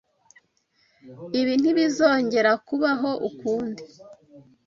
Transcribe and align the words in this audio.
Ibi 1.39 1.53
ntibizongera 1.61 2.51
kubaho 2.67 3.11
ukundi. 3.29 3.83